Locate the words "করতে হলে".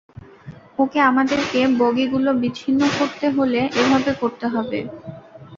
2.99-3.61